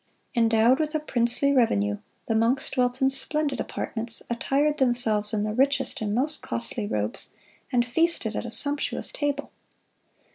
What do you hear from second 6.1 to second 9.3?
most costly robes, and feasted at a sumptuous